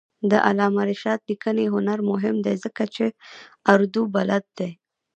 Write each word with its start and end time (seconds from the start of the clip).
د 0.31 0.33
علامه 0.47 0.83
رشاد 0.91 1.19
لیکنی 1.29 1.65
هنر 1.73 1.99
مهم 2.11 2.35
دی 2.45 2.55
ځکه 2.63 2.83
چې 2.95 3.05
اردو 3.73 4.01
بلد 4.15 4.45
دی. 4.57 4.71